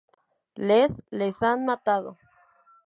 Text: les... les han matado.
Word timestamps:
les... 0.69 0.93
les 1.19 1.37
han 1.49 1.59
matado. 1.69 2.11